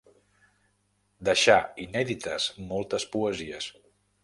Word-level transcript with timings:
Deixà 1.29 1.59
inèdites 1.85 2.49
moltes 2.73 3.09
poesies. 3.17 3.71